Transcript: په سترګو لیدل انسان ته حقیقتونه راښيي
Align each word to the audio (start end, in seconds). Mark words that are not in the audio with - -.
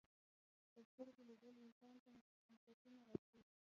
په 0.73 0.79
سترګو 0.89 1.21
لیدل 1.29 1.55
انسان 1.65 1.95
ته 2.03 2.11
حقیقتونه 2.47 2.99
راښيي 3.07 3.41